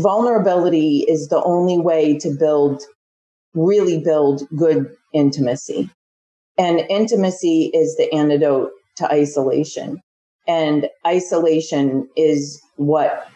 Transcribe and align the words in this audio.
vulnerability 0.00 1.04
is 1.08 1.28
the 1.28 1.42
only 1.42 1.78
way 1.78 2.18
to 2.18 2.30
build, 2.30 2.82
really 3.54 3.98
build 4.02 4.42
good 4.56 4.94
intimacy. 5.12 5.90
And 6.58 6.80
intimacy 6.90 7.70
is 7.72 7.96
the 7.96 8.12
antidote 8.12 8.70
to 8.96 9.10
isolation. 9.10 10.00
And 10.46 10.88
isolation 11.06 12.08
is 12.16 12.60
what 12.76 13.26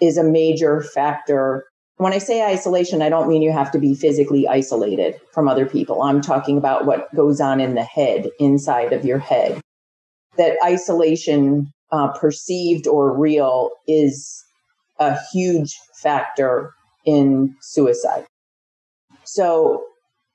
is 0.00 0.16
a 0.16 0.24
major 0.24 0.82
factor. 0.82 1.64
When 1.96 2.12
I 2.12 2.18
say 2.18 2.44
isolation, 2.44 3.02
I 3.02 3.08
don't 3.08 3.28
mean 3.28 3.42
you 3.42 3.52
have 3.52 3.70
to 3.72 3.78
be 3.78 3.94
physically 3.94 4.48
isolated 4.48 5.20
from 5.32 5.48
other 5.48 5.66
people. 5.66 6.02
I'm 6.02 6.20
talking 6.20 6.58
about 6.58 6.86
what 6.86 7.14
goes 7.14 7.40
on 7.40 7.60
in 7.60 7.74
the 7.74 7.84
head, 7.84 8.30
inside 8.40 8.92
of 8.92 9.04
your 9.04 9.18
head. 9.18 9.60
That 10.36 10.56
isolation, 10.64 11.70
uh, 11.92 12.08
perceived 12.08 12.88
or 12.88 13.16
real, 13.16 13.70
is 13.86 14.43
a 14.98 15.18
huge 15.32 15.76
factor 15.94 16.72
in 17.04 17.54
suicide. 17.60 18.24
So, 19.24 19.84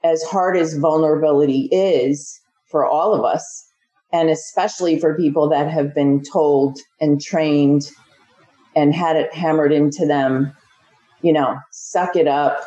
as 0.04 0.23
hard 0.23 0.55
as 0.55 0.77
vulnerability 0.77 1.67
is 1.72 2.40
for 2.70 2.86
all 2.86 3.14
of 3.14 3.26
us, 3.26 3.70
and 4.12 4.30
especially 4.30 5.00
for 5.00 5.16
people 5.16 5.50
that 5.50 5.70
have 5.70 5.94
been 5.94 6.23
told 6.23 6.80
and 7.00 7.22
trained 7.22 7.91
and 8.76 8.94
had 8.94 9.16
it 9.16 9.34
hammered 9.34 9.72
into 9.72 10.05
them, 10.05 10.55
you 11.22 11.34
know, 11.34 11.58
suck 11.72 12.16
it 12.16 12.28
up, 12.28 12.64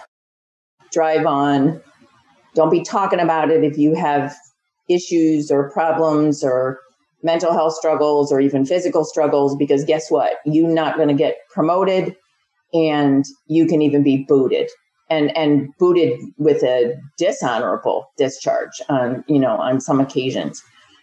drive 0.93 1.27
on. 1.27 1.81
Don't 2.55 2.71
be 2.71 2.83
talking 2.83 3.21
about 3.21 3.51
it 3.51 3.65
if 3.65 3.79
you 3.79 3.95
have 3.95 4.37
issues 4.89 5.51
or 5.51 5.71
problems 5.71 6.45
or 6.45 6.79
mental 7.23 7.53
health 7.53 7.75
struggles 7.75 8.33
or 8.33 8.41
even 8.41 8.67
physical 8.67 9.05
struggles, 9.05 9.57
because 9.57 9.85
guess 9.85 10.11
what? 10.11 10.39
You're 10.45 10.69
not 10.69 10.97
going 10.97 11.09
to 11.09 11.15
get 11.15 11.37
promoted 11.53 12.17
and 12.75 13.25
you 13.47 13.67
can 13.67 13.83
even 13.83 14.03
be 14.03 14.25
booted 14.25 14.69
and, 15.11 15.37
and 15.37 15.69
booted 15.79 16.19
with 16.39 16.63
a 16.63 16.97
dishonorable 17.19 18.11
discharge 18.17 18.81
on, 18.89 19.25
you 19.29 19.39
know, 19.39 19.57
on 19.57 19.81
some 19.81 20.01
occasions. 20.01 20.63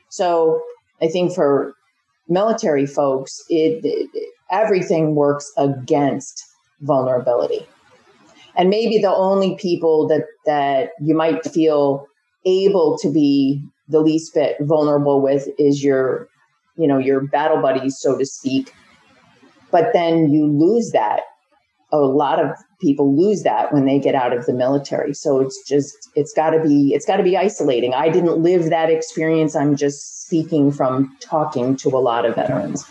So 0.09 0.62
I 1.02 1.08
think 1.08 1.34
for 1.34 1.73
military 2.28 2.86
folks, 2.86 3.44
it, 3.50 3.81
it 3.84 4.09
everything 4.52 5.16
works 5.16 5.52
against 5.58 6.44
vulnerability. 6.81 7.67
And 8.56 8.70
maybe 8.70 8.97
the 8.97 9.14
only 9.14 9.56
people 9.56 10.08
that, 10.08 10.23
that 10.45 10.90
you 11.00 11.16
might 11.16 11.45
feel 11.45 12.08
able 12.45 12.97
to 12.97 13.12
be 13.12 13.64
the 13.89 13.99
least 13.99 14.33
bit 14.33 14.55
vulnerable 14.61 15.21
with 15.21 15.47
is 15.57 15.83
your, 15.83 16.29
you 16.77 16.87
know, 16.87 16.97
your 16.97 17.21
battle 17.21 17.61
buddies, 17.61 17.97
so 17.99 18.17
to 18.17 18.25
speak. 18.25 18.73
But 19.71 19.91
then 19.93 20.29
you 20.29 20.45
lose 20.45 20.91
that. 20.91 21.21
A 21.91 21.97
lot 21.97 22.39
of 22.39 22.51
people 22.79 23.15
lose 23.17 23.43
that 23.43 23.73
when 23.73 23.85
they 23.85 23.99
get 23.99 24.15
out 24.15 24.31
of 24.31 24.45
the 24.45 24.53
military. 24.53 25.13
So 25.13 25.39
it's 25.39 25.61
just, 25.67 26.09
it's 26.15 26.33
gotta 26.33 26.61
be, 26.61 26.93
it's 26.93 27.05
gotta 27.05 27.23
be 27.23 27.35
isolating. 27.35 27.93
I 27.93 28.09
didn't 28.09 28.37
live 28.37 28.69
that 28.69 28.89
experience. 28.89 29.55
I'm 29.55 29.75
just 29.75 30.25
speaking 30.25 30.71
from 30.71 31.15
talking 31.19 31.75
to 31.77 31.89
a 31.89 31.99
lot 31.99 32.25
of 32.25 32.35
veterans. 32.35 32.85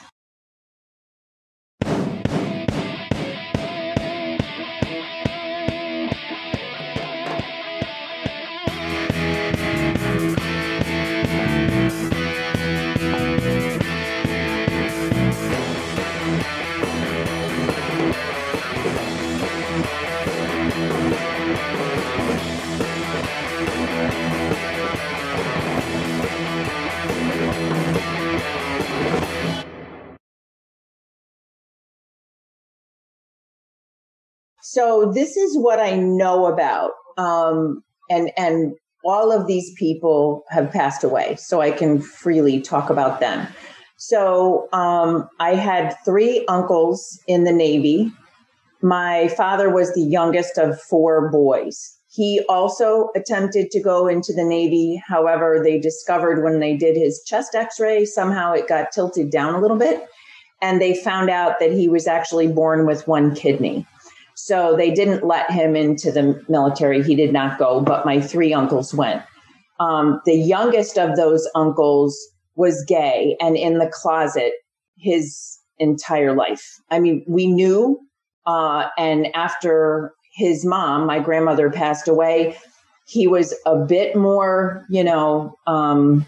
So 34.71 35.11
this 35.15 35.39
is 35.39 35.57
what 35.57 35.81
I 35.81 35.97
know 35.97 36.45
about. 36.45 36.91
Um, 37.17 37.83
and, 38.11 38.31
and 38.37 38.75
all 39.03 39.33
of 39.33 39.47
these 39.47 39.73
people 39.79 40.45
have 40.51 40.71
passed 40.71 41.03
away, 41.03 41.37
so 41.37 41.63
I 41.63 41.71
can 41.71 42.03
freely 42.03 42.61
talk 42.61 42.91
about 42.91 43.19
them. 43.19 43.49
So 43.97 44.69
um, 44.75 45.27
I 45.41 45.55
had 45.55 45.97
three 46.05 46.45
uncles 46.49 47.19
in 47.27 47.45
the 47.45 47.53
Navy. 47.53 48.13
My 48.83 49.29
father 49.29 49.71
was 49.71 49.95
the 49.95 50.03
youngest 50.03 50.59
of 50.59 50.79
four 50.79 51.31
boys. 51.31 51.97
He 52.11 52.43
also 52.47 53.09
attempted 53.17 53.71
to 53.71 53.83
go 53.83 54.07
into 54.07 54.35
the 54.35 54.45
Navy. 54.45 55.03
However, 55.09 55.63
they 55.65 55.79
discovered 55.79 56.45
when 56.45 56.61
they 56.61 56.77
did 56.77 56.95
his 56.95 57.23
chest 57.25 57.55
x 57.55 57.81
ray, 57.81 58.05
somehow 58.05 58.53
it 58.53 58.69
got 58.69 58.93
tilted 58.93 59.31
down 59.31 59.55
a 59.55 59.61
little 59.63 59.79
bit. 59.79 60.07
And 60.61 60.79
they 60.79 60.95
found 60.95 61.31
out 61.31 61.59
that 61.61 61.73
he 61.73 61.89
was 61.89 62.07
actually 62.07 62.49
born 62.49 62.85
with 62.85 63.09
one 63.09 63.35
kidney. 63.35 63.87
So 64.41 64.77
they 64.77 64.93
didn't 64.93 65.25
let 65.25 65.51
him 65.51 65.75
into 65.75 66.13
the 66.13 66.41
military. 66.49 67.03
He 67.03 67.17
did 67.17 67.33
not 67.33 67.59
go, 67.59 67.81
but 67.81 68.07
my 68.07 68.21
three 68.21 68.55
uncles 68.55 68.95
went. 68.95 69.21
Um, 69.81 70.21
the 70.27 70.37
youngest 70.37 70.97
of 70.97 71.17
those 71.17 71.47
uncles 71.57 72.17
was 72.55 72.85
gay 72.87 73.37
and 73.41 73.57
in 73.57 73.79
the 73.79 73.91
closet 73.93 74.53
his 74.97 75.59
entire 75.81 76.37
life. 76.37 76.77
I 76.89 77.01
mean, 77.01 77.25
we 77.27 77.49
knew, 77.49 77.99
uh, 78.47 78.87
and 78.97 79.27
after 79.35 80.13
his 80.37 80.65
mom, 80.65 81.05
my 81.05 81.19
grandmother, 81.19 81.69
passed 81.69 82.07
away, 82.07 82.57
he 83.09 83.27
was 83.27 83.53
a 83.67 83.77
bit 83.77 84.15
more, 84.15 84.87
you 84.89 85.03
know, 85.03 85.57
um, 85.67 86.25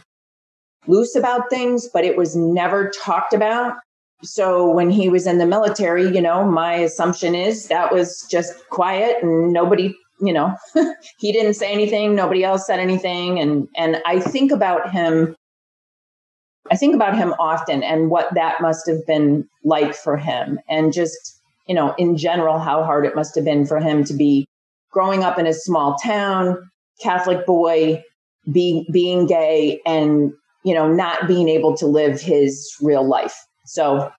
loose 0.88 1.15
about 1.15 1.48
things, 1.48 1.88
but 1.94 2.04
it 2.04 2.16
was 2.16 2.34
never 2.34 2.91
talked 2.91 3.34
about. 3.34 3.77
So 4.22 4.70
when 4.70 4.91
he 4.91 5.08
was 5.08 5.26
in 5.26 5.38
the 5.38 5.47
military, 5.47 6.08
you 6.08 6.20
know, 6.20 6.44
my 6.44 6.75
assumption 6.75 7.34
is 7.34 7.69
that 7.69 7.92
was 7.92 8.26
just 8.31 8.69
quiet 8.69 9.22
and 9.22 9.53
nobody, 9.53 9.94
you 10.20 10.32
know, 10.32 10.54
he 11.19 11.32
didn't 11.32 11.54
say 11.54 11.72
anything, 11.72 12.14
nobody 12.14 12.44
else 12.44 12.66
said 12.66 12.80
anything. 12.80 13.38
And 13.41 13.69
and 13.76 14.03
I 14.06 14.20
think 14.20 14.53
about 14.53 14.91
him 14.91 15.36
I 16.70 16.76
think 16.76 16.94
about 16.94 17.16
him 17.16 17.34
often 17.38 17.82
and 17.82 18.10
what 18.10 18.32
that 18.34 18.60
must 18.60 18.86
have 18.88 19.04
been 19.06 19.48
like 19.64 19.94
for 19.94 20.16
him 20.16 20.60
and 20.69 20.92
just, 20.92 21.41
you 21.66 21.75
know, 21.75 21.94
in 21.98 22.16
general 22.16 22.59
how 22.60 22.84
hard 22.84 23.04
it 23.04 23.16
must 23.16 23.34
have 23.34 23.44
been 23.44 23.66
for 23.66 23.80
him 23.80 24.04
to 24.04 24.14
be 24.14 24.47
growing 24.92 25.25
up 25.25 25.38
in 25.38 25.47
a 25.47 25.54
small 25.54 25.97
town, 25.97 26.70
Catholic 27.03 27.44
boy, 27.44 28.03
being 28.53 28.86
being 28.92 29.26
gay 29.26 29.80
and, 29.84 30.32
you 30.64 30.75
know, 30.75 30.86
not 30.92 31.26
being 31.26 31.48
able 31.48 31.76
to 31.76 31.86
live 31.86 32.20
his 32.20 32.72
real 32.80 33.06
life 33.06 33.47
so 33.70 34.10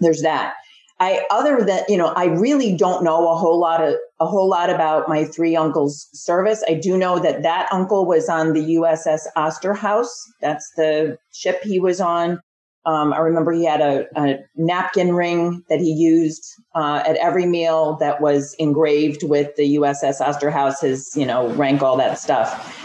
there's 0.00 0.22
that. 0.22 0.54
I 0.98 1.24
other 1.30 1.64
than 1.64 1.82
you 1.88 1.96
know, 1.96 2.08
I 2.08 2.26
really 2.26 2.76
don't 2.76 3.02
know 3.02 3.28
a 3.28 3.36
whole 3.36 3.58
lot 3.58 3.82
of 3.82 3.94
a 4.20 4.26
whole 4.26 4.48
lot 4.48 4.70
about 4.70 5.08
my 5.08 5.24
three 5.24 5.56
uncles' 5.56 6.08
service. 6.12 6.62
I 6.68 6.74
do 6.74 6.96
know 6.96 7.18
that 7.18 7.42
that 7.42 7.72
uncle 7.72 8.06
was 8.06 8.28
on 8.28 8.52
the 8.52 8.76
USS 8.76 9.22
Osterhaus. 9.36 10.08
That's 10.40 10.70
the 10.76 11.16
ship 11.32 11.60
he 11.62 11.80
was 11.80 12.00
on. 12.00 12.40
Um, 12.84 13.12
I 13.12 13.18
remember 13.18 13.52
he 13.52 13.64
had 13.64 13.80
a, 13.80 14.06
a, 14.16 14.38
napkin 14.56 15.14
ring 15.14 15.62
that 15.68 15.78
he 15.78 15.92
used 15.92 16.44
uh, 16.74 17.04
at 17.06 17.14
every 17.16 17.46
meal 17.46 17.96
that 18.00 18.20
was 18.20 18.54
engraved 18.58 19.22
with 19.22 19.54
the 19.54 19.76
USS 19.76 20.20
Osterhaus, 20.20 20.80
his 20.80 21.12
you 21.16 21.24
know 21.26 21.48
rank, 21.54 21.82
all 21.82 21.96
that 21.96 22.18
stuff. 22.18 22.78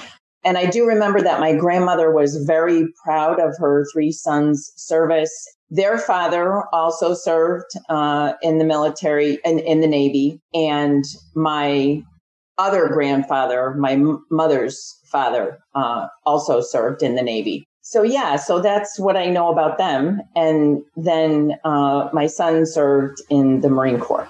And 0.43 0.57
I 0.57 0.65
do 0.65 0.85
remember 0.85 1.21
that 1.21 1.39
my 1.39 1.53
grandmother 1.55 2.11
was 2.11 2.37
very 2.45 2.85
proud 3.03 3.39
of 3.39 3.57
her 3.57 3.85
three 3.91 4.11
sons' 4.11 4.71
service 4.75 5.56
their 5.69 5.97
father 5.97 6.63
also 6.73 7.13
served 7.13 7.71
uh, 7.89 8.33
in 8.41 8.57
the 8.57 8.65
military 8.65 9.39
and 9.43 9.59
in, 9.59 9.65
in 9.65 9.81
the 9.81 9.87
Navy, 9.87 10.39
and 10.53 11.03
my 11.35 12.03
other 12.57 12.87
grandfather, 12.87 13.75
my 13.75 13.91
m- 13.91 14.25
mother's 14.31 14.99
father, 15.05 15.59
uh, 15.75 16.07
also 16.25 16.61
served 16.61 17.03
in 17.03 17.15
the 17.15 17.21
Navy. 17.21 17.63
So 17.81 18.03
yeah, 18.03 18.35
so 18.35 18.59
that's 18.59 18.99
what 18.99 19.15
I 19.15 19.27
know 19.27 19.49
about 19.49 19.77
them. 19.77 20.21
And 20.35 20.83
then 20.95 21.55
uh, 21.63 22.09
my 22.11 22.27
son 22.27 22.65
served 22.65 23.21
in 23.29 23.61
the 23.61 23.69
Marine 23.69 23.99
Corps, 23.99 24.27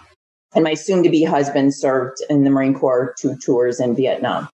and 0.54 0.63
my 0.63 0.74
soon-to-be 0.74 1.24
husband 1.24 1.74
served 1.74 2.18
in 2.30 2.44
the 2.44 2.50
Marine 2.50 2.74
Corps 2.74 3.16
two 3.19 3.36
tours 3.38 3.80
in 3.80 3.95
Vietnam. 3.95 4.50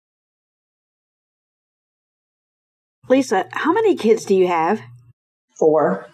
Lisa, 3.08 3.46
how 3.52 3.72
many 3.72 3.96
kids 3.96 4.24
do 4.24 4.34
you 4.34 4.46
have? 4.48 4.80
Four. 5.58 6.06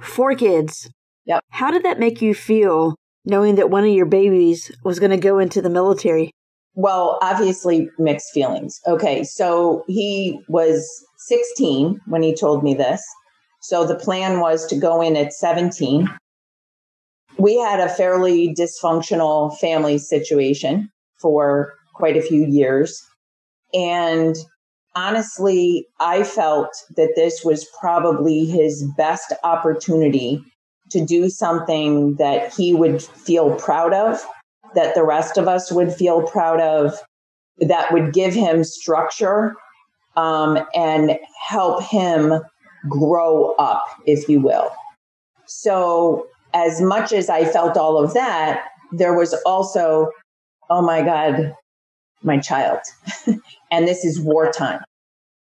Four 0.00 0.34
kids. 0.34 0.90
Yep. 1.26 1.44
How 1.50 1.70
did 1.70 1.82
that 1.84 1.98
make 1.98 2.20
you 2.20 2.34
feel 2.34 2.96
knowing 3.24 3.54
that 3.54 3.70
one 3.70 3.84
of 3.84 3.90
your 3.90 4.06
babies 4.06 4.70
was 4.84 4.98
going 4.98 5.10
to 5.10 5.16
go 5.16 5.38
into 5.38 5.62
the 5.62 5.70
military? 5.70 6.30
Well, 6.74 7.18
obviously 7.22 7.88
mixed 7.98 8.32
feelings. 8.32 8.80
Okay, 8.86 9.22
so 9.22 9.84
he 9.86 10.40
was 10.48 10.86
16 11.18 12.00
when 12.06 12.22
he 12.22 12.34
told 12.34 12.64
me 12.64 12.74
this. 12.74 13.02
So 13.62 13.86
the 13.86 13.94
plan 13.94 14.40
was 14.40 14.66
to 14.66 14.76
go 14.76 15.00
in 15.00 15.16
at 15.16 15.32
17. 15.32 16.08
we 17.38 17.56
had 17.58 17.80
a 17.80 17.88
fairly 17.88 18.54
dysfunctional 18.54 19.56
family 19.58 19.98
situation 19.98 20.90
for 21.20 21.74
quite 21.94 22.16
a 22.16 22.22
few 22.22 22.44
years. 22.44 23.00
And 23.72 24.36
honestly, 24.94 25.86
I 26.00 26.22
felt 26.22 26.70
that 26.96 27.12
this 27.16 27.42
was 27.44 27.66
probably 27.80 28.44
his 28.44 28.84
best 28.96 29.32
opportunity 29.42 30.42
to 30.90 31.04
do 31.04 31.28
something 31.28 32.14
that 32.16 32.52
he 32.54 32.74
would 32.74 33.02
feel 33.02 33.54
proud 33.56 33.92
of, 33.92 34.24
that 34.74 34.94
the 34.94 35.04
rest 35.04 35.36
of 35.36 35.48
us 35.48 35.72
would 35.72 35.92
feel 35.92 36.22
proud 36.22 36.60
of, 36.60 36.94
that 37.58 37.92
would 37.92 38.12
give 38.12 38.34
him 38.34 38.64
structure 38.64 39.54
um, 40.16 40.58
and 40.74 41.18
help 41.48 41.82
him 41.82 42.34
grow 42.88 43.54
up, 43.58 43.84
if 44.06 44.28
you 44.28 44.40
will. 44.40 44.70
So, 45.46 46.26
as 46.52 46.80
much 46.80 47.12
as 47.12 47.28
I 47.28 47.44
felt 47.44 47.76
all 47.76 48.02
of 48.02 48.14
that, 48.14 48.64
there 48.92 49.14
was 49.14 49.34
also, 49.44 50.10
oh 50.70 50.82
my 50.82 51.02
God, 51.02 51.54
my 52.24 52.38
child. 52.38 52.80
and 53.70 53.86
this 53.86 54.04
is 54.04 54.20
wartime. 54.20 54.80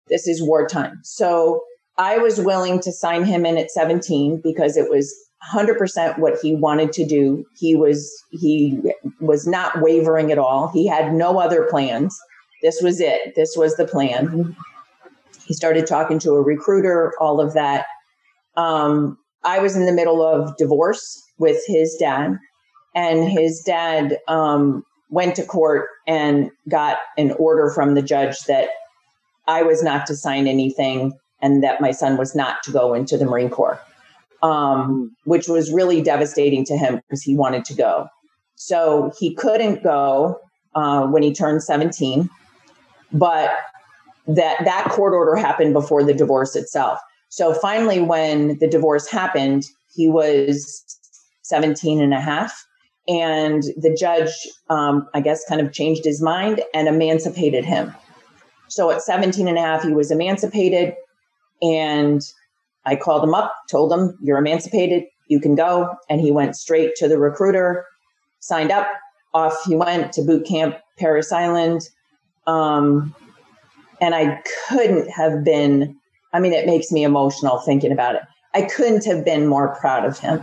This 0.08 0.26
is 0.26 0.42
wartime. 0.42 1.00
So 1.02 1.62
I 1.96 2.18
was 2.18 2.40
willing 2.40 2.80
to 2.80 2.92
sign 2.92 3.24
him 3.24 3.46
in 3.46 3.56
at 3.56 3.70
17 3.70 4.40
because 4.42 4.76
it 4.76 4.90
was 4.90 5.14
100% 5.52 6.18
what 6.18 6.38
he 6.40 6.54
wanted 6.54 6.92
to 6.92 7.06
do. 7.06 7.44
He 7.58 7.76
was 7.76 8.10
he 8.30 8.80
was 9.20 9.46
not 9.46 9.80
wavering 9.80 10.32
at 10.32 10.38
all. 10.38 10.68
He 10.68 10.86
had 10.86 11.14
no 11.14 11.38
other 11.38 11.66
plans. 11.70 12.18
This 12.62 12.80
was 12.82 13.00
it. 13.00 13.34
This 13.34 13.54
was 13.56 13.76
the 13.76 13.86
plan. 13.86 14.56
He 15.46 15.54
started 15.54 15.86
talking 15.86 16.18
to 16.20 16.32
a 16.32 16.42
recruiter, 16.42 17.12
all 17.20 17.40
of 17.40 17.52
that. 17.52 17.84
Um, 18.56 19.18
I 19.44 19.58
was 19.58 19.76
in 19.76 19.84
the 19.84 19.92
middle 19.92 20.22
of 20.22 20.56
divorce 20.56 21.22
with 21.38 21.62
his 21.66 21.94
dad, 22.00 22.38
and 22.94 23.28
his 23.28 23.62
dad 23.66 24.16
um, 24.26 24.82
went 25.14 25.36
to 25.36 25.46
court 25.46 25.86
and 26.08 26.50
got 26.68 26.98
an 27.16 27.30
order 27.38 27.70
from 27.70 27.94
the 27.94 28.02
judge 28.02 28.40
that 28.48 28.68
I 29.46 29.62
was 29.62 29.80
not 29.80 30.06
to 30.06 30.16
sign 30.16 30.48
anything 30.48 31.12
and 31.40 31.62
that 31.62 31.80
my 31.80 31.92
son 31.92 32.16
was 32.16 32.34
not 32.34 32.64
to 32.64 32.72
go 32.72 32.94
into 32.94 33.16
the 33.16 33.24
Marine 33.24 33.48
Corps, 33.48 33.80
um, 34.42 35.14
which 35.24 35.46
was 35.46 35.72
really 35.72 36.02
devastating 36.02 36.64
to 36.64 36.76
him 36.76 36.96
because 36.96 37.22
he 37.22 37.36
wanted 37.36 37.64
to 37.66 37.74
go. 37.74 38.08
So 38.56 39.12
he 39.20 39.34
couldn't 39.36 39.84
go 39.84 40.40
uh, 40.74 41.06
when 41.06 41.22
he 41.22 41.32
turned 41.32 41.62
17, 41.62 42.28
but 43.12 43.50
that 44.26 44.64
that 44.64 44.88
court 44.90 45.14
order 45.14 45.36
happened 45.36 45.74
before 45.74 46.02
the 46.02 46.14
divorce 46.14 46.56
itself. 46.56 46.98
So 47.28 47.54
finally, 47.54 48.00
when 48.00 48.58
the 48.58 48.66
divorce 48.66 49.06
happened, 49.06 49.64
he 49.94 50.08
was 50.08 50.82
17 51.42 52.00
and 52.00 52.12
a 52.12 52.20
half. 52.20 52.66
And 53.06 53.62
the 53.76 53.94
judge, 53.98 54.30
um, 54.70 55.08
I 55.12 55.20
guess, 55.20 55.44
kind 55.48 55.60
of 55.60 55.72
changed 55.72 56.04
his 56.04 56.22
mind 56.22 56.62
and 56.72 56.88
emancipated 56.88 57.64
him. 57.64 57.94
So 58.68 58.90
at 58.90 59.02
17 59.02 59.46
and 59.46 59.58
a 59.58 59.60
half, 59.60 59.82
he 59.82 59.92
was 59.92 60.10
emancipated. 60.10 60.94
And 61.60 62.22
I 62.86 62.96
called 62.96 63.22
him 63.22 63.34
up, 63.34 63.54
told 63.70 63.92
him, 63.92 64.16
You're 64.22 64.38
emancipated, 64.38 65.04
you 65.28 65.40
can 65.40 65.54
go. 65.54 65.94
And 66.08 66.20
he 66.20 66.32
went 66.32 66.56
straight 66.56 66.94
to 66.96 67.08
the 67.08 67.18
recruiter, 67.18 67.84
signed 68.40 68.70
up, 68.70 68.88
off 69.34 69.56
he 69.66 69.76
went 69.76 70.12
to 70.14 70.22
boot 70.22 70.46
camp, 70.46 70.76
Parris 70.98 71.32
Island. 71.32 71.82
Um, 72.46 73.14
and 74.00 74.14
I 74.14 74.42
couldn't 74.68 75.10
have 75.10 75.44
been 75.44 75.98
I 76.34 76.40
mean, 76.40 76.52
it 76.52 76.66
makes 76.66 76.90
me 76.90 77.04
emotional 77.04 77.58
thinking 77.60 77.92
about 77.92 78.16
it. 78.16 78.22
I 78.54 78.62
couldn't 78.62 79.04
have 79.04 79.24
been 79.24 79.46
more 79.46 79.76
proud 79.76 80.04
of 80.04 80.18
him. 80.18 80.42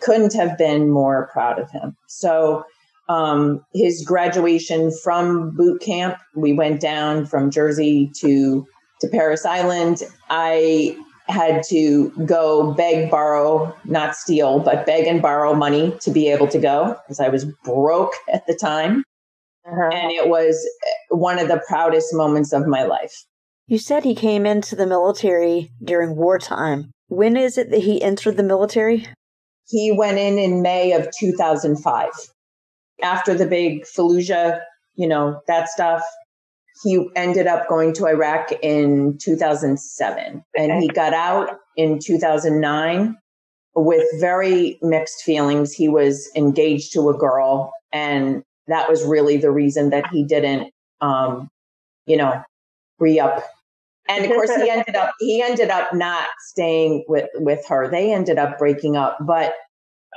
Couldn't 0.00 0.34
have 0.34 0.56
been 0.58 0.90
more 0.90 1.28
proud 1.32 1.58
of 1.58 1.70
him. 1.70 1.96
So, 2.06 2.64
um, 3.08 3.64
his 3.72 4.04
graduation 4.04 4.90
from 4.90 5.56
boot 5.56 5.80
camp, 5.80 6.18
we 6.36 6.52
went 6.52 6.80
down 6.80 7.26
from 7.26 7.50
Jersey 7.50 8.10
to 8.20 8.66
to 9.00 9.08
Parris 9.08 9.46
Island. 9.46 10.02
I 10.28 10.96
had 11.28 11.62
to 11.68 12.10
go 12.24 12.72
beg, 12.72 13.10
borrow, 13.10 13.74
not 13.84 14.16
steal, 14.16 14.60
but 14.60 14.86
beg 14.86 15.06
and 15.06 15.20
borrow 15.20 15.54
money 15.54 15.96
to 16.00 16.10
be 16.10 16.28
able 16.28 16.48
to 16.48 16.58
go 16.58 16.96
because 17.04 17.20
I 17.20 17.28
was 17.28 17.44
broke 17.64 18.14
at 18.32 18.46
the 18.46 18.54
time. 18.54 19.04
Uh-huh. 19.66 19.90
And 19.92 20.10
it 20.10 20.28
was 20.28 20.66
one 21.10 21.38
of 21.38 21.48
the 21.48 21.62
proudest 21.68 22.14
moments 22.14 22.52
of 22.52 22.66
my 22.66 22.84
life. 22.84 23.24
You 23.66 23.78
said 23.78 24.04
he 24.04 24.14
came 24.14 24.46
into 24.46 24.74
the 24.74 24.86
military 24.86 25.70
during 25.84 26.16
wartime. 26.16 26.90
When 27.08 27.36
is 27.36 27.58
it 27.58 27.70
that 27.70 27.82
he 27.82 28.00
entered 28.00 28.38
the 28.38 28.42
military? 28.42 29.06
He 29.68 29.92
went 29.92 30.18
in 30.18 30.38
in 30.38 30.62
May 30.62 30.92
of 30.92 31.08
2005. 31.18 32.10
After 33.02 33.34
the 33.34 33.46
big 33.46 33.84
Fallujah, 33.84 34.60
you 34.94 35.06
know, 35.06 35.40
that 35.46 35.68
stuff, 35.68 36.02
he 36.82 37.08
ended 37.14 37.46
up 37.46 37.68
going 37.68 37.92
to 37.94 38.06
Iraq 38.06 38.52
in 38.62 39.18
2007 39.20 40.44
and 40.56 40.82
he 40.82 40.88
got 40.88 41.12
out 41.12 41.58
in 41.76 41.98
2009 41.98 43.16
with 43.74 44.06
very 44.20 44.78
mixed 44.82 45.22
feelings. 45.22 45.72
He 45.72 45.88
was 45.88 46.30
engaged 46.34 46.92
to 46.94 47.08
a 47.10 47.16
girl 47.16 47.72
and 47.92 48.42
that 48.68 48.88
was 48.88 49.04
really 49.04 49.38
the 49.38 49.50
reason 49.50 49.90
that 49.90 50.06
he 50.12 50.24
didn't, 50.24 50.72
um, 51.00 51.48
you 52.06 52.16
know, 52.16 52.42
re 52.98 53.18
up 53.20 53.44
and 54.08 54.24
of 54.24 54.30
course 54.34 54.54
he 54.54 54.70
ended 54.70 54.96
up 54.96 55.12
he 55.20 55.42
ended 55.42 55.70
up 55.70 55.92
not 55.94 56.26
staying 56.50 57.04
with 57.08 57.28
with 57.36 57.66
her. 57.68 57.88
They 57.88 58.12
ended 58.12 58.38
up 58.38 58.58
breaking 58.58 58.96
up 58.96 59.18
but 59.20 59.54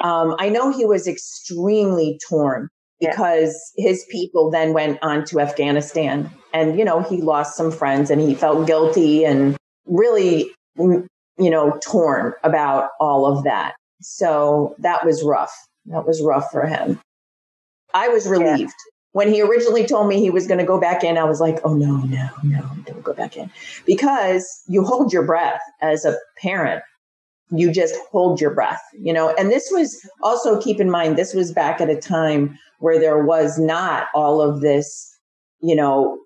um, 0.01 0.35
i 0.39 0.49
know 0.49 0.71
he 0.71 0.85
was 0.85 1.07
extremely 1.07 2.17
torn 2.27 2.69
because 2.99 3.59
yeah. 3.75 3.89
his 3.89 4.05
people 4.09 4.49
then 4.49 4.73
went 4.73 4.97
on 5.01 5.25
to 5.25 5.39
afghanistan 5.39 6.29
and 6.53 6.77
you 6.77 6.85
know 6.85 7.01
he 7.01 7.21
lost 7.21 7.55
some 7.55 7.71
friends 7.71 8.09
and 8.09 8.21
he 8.21 8.33
felt 8.33 8.67
guilty 8.67 9.25
and 9.25 9.57
really 9.85 10.51
you 10.77 11.49
know 11.49 11.77
torn 11.83 12.33
about 12.43 12.89
all 12.99 13.25
of 13.25 13.43
that. 13.43 13.73
So 14.01 14.75
that 14.79 15.05
was 15.05 15.23
rough. 15.23 15.53
That 15.87 16.05
was 16.05 16.21
rough 16.21 16.51
for 16.51 16.65
him. 16.65 16.99
I 17.93 18.07
was 18.09 18.27
relieved 18.27 18.73
when 19.13 19.27
he 19.27 19.41
originally 19.41 19.85
told 19.85 20.07
me 20.07 20.19
he 20.19 20.29
was 20.29 20.47
going 20.47 20.59
to 20.59 20.65
go 20.65 20.79
back 20.79 21.03
in, 21.03 21.17
I 21.17 21.23
was 21.23 21.39
like, 21.39 21.59
oh 21.63 21.73
no, 21.73 21.97
no, 21.97 22.29
no, 22.43 22.61
don't 22.85 23.03
go 23.03 23.13
back 23.13 23.35
in. 23.35 23.51
Because 23.85 24.63
you 24.67 24.83
hold 24.83 25.11
your 25.11 25.25
breath 25.25 25.61
as 25.81 26.05
a 26.05 26.17
parent. 26.37 26.81
You 27.53 27.71
just 27.71 27.95
hold 28.11 28.39
your 28.39 28.53
breath, 28.53 28.81
you 28.93 29.11
know. 29.11 29.35
And 29.37 29.51
this 29.51 29.67
was 29.71 29.99
also 30.23 30.61
keep 30.61 30.79
in 30.79 30.89
mind, 30.89 31.17
this 31.17 31.33
was 31.33 31.51
back 31.51 31.81
at 31.81 31.89
a 31.89 31.97
time 31.97 32.57
where 32.79 32.97
there 32.97 33.25
was 33.25 33.59
not 33.59 34.07
all 34.15 34.41
of 34.41 34.61
this, 34.61 35.13
you 35.59 35.75
know, 35.75 36.17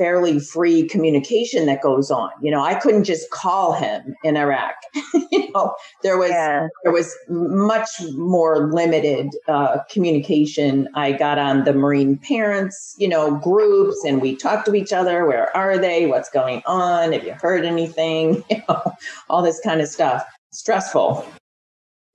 fairly 0.00 0.40
free 0.40 0.88
communication 0.88 1.66
that 1.66 1.82
goes 1.82 2.10
on. 2.10 2.30
You 2.40 2.50
know, 2.50 2.62
I 2.62 2.74
couldn't 2.74 3.04
just 3.04 3.30
call 3.30 3.74
him 3.74 4.14
in 4.24 4.38
Iraq. 4.38 4.74
you 5.30 5.52
know, 5.52 5.74
there 6.02 6.16
was 6.16 6.30
yeah. 6.30 6.68
there 6.84 6.92
was 6.92 7.14
much 7.28 7.90
more 8.14 8.72
limited 8.72 9.28
uh, 9.46 9.80
communication. 9.90 10.88
I 10.94 11.12
got 11.12 11.38
on 11.38 11.64
the 11.64 11.74
Marine 11.74 12.16
parents, 12.16 12.94
you 12.96 13.08
know, 13.08 13.36
groups, 13.36 14.02
and 14.06 14.22
we 14.22 14.34
talked 14.34 14.64
to 14.66 14.74
each 14.74 14.90
other. 14.90 15.26
Where 15.26 15.54
are 15.54 15.76
they? 15.76 16.06
What's 16.06 16.30
going 16.30 16.62
on? 16.64 17.12
Have 17.12 17.24
you 17.24 17.34
heard 17.34 17.64
anything? 17.66 18.42
You 18.50 18.62
know, 18.68 18.92
all 19.28 19.42
this 19.42 19.60
kind 19.60 19.80
of 19.80 19.86
stuff. 19.86 20.24
Stressful. 20.50 21.24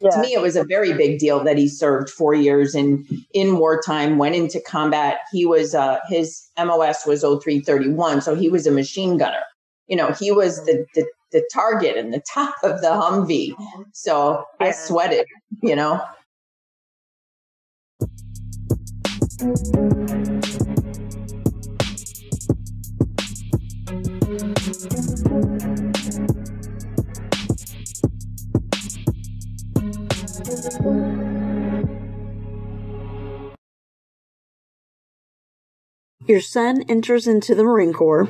Yeah. 0.05 0.11
To 0.11 0.21
me, 0.21 0.33
it 0.33 0.41
was 0.41 0.55
a 0.55 0.63
very 0.63 0.93
big 0.93 1.17
deal 1.17 1.43
that 1.43 1.57
he 1.57 1.67
served 1.67 2.11
four 2.11 2.35
years 2.35 2.75
in 2.75 3.07
in 3.33 3.57
wartime, 3.57 4.19
went 4.19 4.35
into 4.35 4.61
combat. 4.61 5.17
He 5.31 5.47
was 5.47 5.73
uh, 5.73 5.97
his 6.07 6.47
MOS 6.59 7.07
was 7.07 7.21
0331, 7.21 8.21
so 8.21 8.35
he 8.35 8.47
was 8.47 8.67
a 8.67 8.71
machine 8.71 9.17
gunner. 9.17 9.41
You 9.87 9.95
know, 9.95 10.11
he 10.11 10.31
was 10.31 10.63
the 10.65 10.85
the, 10.93 11.07
the 11.31 11.43
target 11.51 11.97
and 11.97 12.13
the 12.13 12.21
top 12.33 12.53
of 12.61 12.81
the 12.81 12.89
Humvee. 12.89 13.55
So 13.93 14.45
yeah. 14.61 14.67
I 14.67 14.71
sweated. 14.71 15.25
You 15.63 15.75
know. 15.75 16.05
Your 36.27 36.41
son 36.41 36.83
enters 36.87 37.25
into 37.27 37.55
the 37.55 37.63
Marine 37.63 37.93
Corps. 37.93 38.29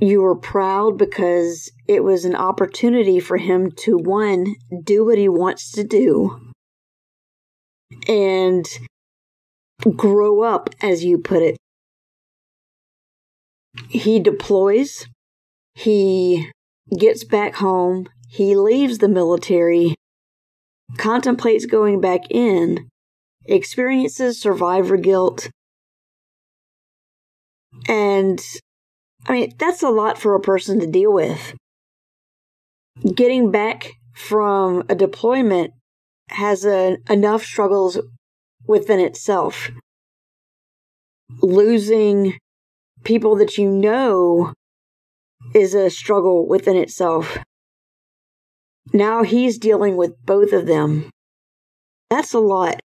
You 0.00 0.22
were 0.22 0.34
proud 0.34 0.98
because 0.98 1.70
it 1.86 2.02
was 2.02 2.24
an 2.24 2.34
opportunity 2.34 3.20
for 3.20 3.36
him 3.36 3.70
to, 3.82 3.96
one, 3.96 4.56
do 4.82 5.04
what 5.04 5.18
he 5.18 5.28
wants 5.28 5.70
to 5.72 5.84
do 5.84 6.40
and 8.08 8.66
grow 9.96 10.42
up, 10.42 10.70
as 10.80 11.04
you 11.04 11.18
put 11.18 11.42
it. 11.42 11.56
He 13.88 14.18
deploys, 14.18 15.06
he 15.74 16.50
gets 16.98 17.24
back 17.24 17.56
home, 17.56 18.08
he 18.28 18.56
leaves 18.56 18.98
the 18.98 19.08
military, 19.08 19.94
contemplates 20.96 21.66
going 21.66 22.00
back 22.00 22.30
in, 22.30 22.88
experiences 23.44 24.40
survivor 24.40 24.96
guilt. 24.96 25.50
And 27.88 28.40
I 29.26 29.32
mean, 29.32 29.52
that's 29.58 29.82
a 29.82 29.90
lot 29.90 30.18
for 30.18 30.34
a 30.34 30.40
person 30.40 30.80
to 30.80 30.86
deal 30.86 31.12
with. 31.12 31.54
Getting 33.14 33.50
back 33.50 33.92
from 34.14 34.84
a 34.88 34.94
deployment 34.94 35.72
has 36.30 36.64
a, 36.64 36.96
enough 37.10 37.44
struggles 37.44 38.00
within 38.66 39.00
itself. 39.00 39.70
Losing 41.42 42.38
people 43.04 43.36
that 43.36 43.58
you 43.58 43.68
know 43.68 44.52
is 45.54 45.74
a 45.74 45.90
struggle 45.90 46.48
within 46.48 46.76
itself. 46.76 47.38
Now 48.92 49.22
he's 49.22 49.58
dealing 49.58 49.96
with 49.96 50.14
both 50.24 50.52
of 50.52 50.66
them. 50.66 51.10
That's 52.10 52.32
a 52.32 52.38
lot. 52.38 52.80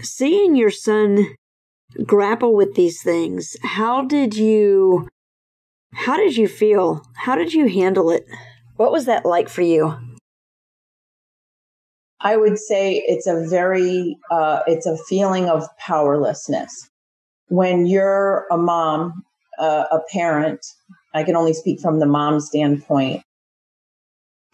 Seeing 0.00 0.54
your 0.54 0.70
son 0.70 1.34
grapple 2.04 2.54
with 2.54 2.74
these 2.74 3.02
things, 3.02 3.56
how 3.62 4.04
did 4.04 4.36
you 4.36 5.08
how 5.92 6.16
did 6.16 6.36
you 6.36 6.46
feel? 6.46 7.02
How 7.16 7.34
did 7.34 7.54
you 7.54 7.68
handle 7.68 8.10
it? 8.10 8.26
What 8.76 8.92
was 8.92 9.06
that 9.06 9.24
like 9.24 9.48
for 9.48 9.62
you? 9.62 9.96
I 12.20 12.36
would 12.36 12.58
say 12.58 13.02
it's 13.06 13.26
a 13.26 13.46
very 13.48 14.18
uh, 14.30 14.60
it's 14.66 14.86
a 14.86 14.96
feeling 15.08 15.48
of 15.48 15.64
powerlessness 15.78 16.90
when 17.48 17.86
you're 17.86 18.46
a 18.50 18.58
mom, 18.58 19.22
uh, 19.58 19.84
a 19.90 20.00
parent. 20.12 20.60
I 21.14 21.22
can 21.22 21.36
only 21.36 21.54
speak 21.54 21.80
from 21.80 22.00
the 22.00 22.06
mom 22.06 22.40
standpoint. 22.40 23.22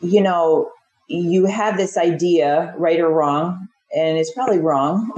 You 0.04 0.22
know, 0.22 0.70
you 1.08 1.46
have 1.46 1.76
this 1.76 1.96
idea, 1.96 2.74
right 2.78 3.00
or 3.00 3.10
wrong, 3.10 3.68
and 3.94 4.18
it's 4.18 4.32
probably 4.32 4.58
wrong, 4.58 5.10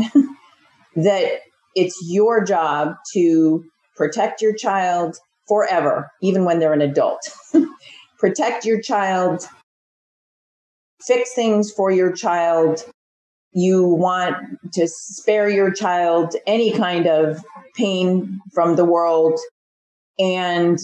that 0.97 1.41
it's 1.75 1.99
your 2.07 2.45
job 2.45 2.97
to 3.13 3.65
protect 3.97 4.41
your 4.41 4.55
child 4.55 5.17
forever, 5.49 6.11
even 6.23 6.45
when 6.45 6.59
they're 6.59 6.73
an 6.73 6.83
adult. 6.83 7.21
protect 8.19 8.65
your 8.65 8.81
child 8.81 9.47
fix 11.07 11.35
things 11.35 11.71
for 11.71 11.91
your 11.91 12.13
child. 12.13 12.85
You 13.53 13.87
want 13.87 14.37
to 14.73 14.87
spare 14.89 15.49
your 15.49 15.73
child 15.73 16.35
any 16.47 16.73
kind 16.73 17.07
of 17.07 17.43
pain 17.75 18.41
from 18.53 18.77
the 18.77 18.85
world. 18.85 19.39
And 20.19 20.79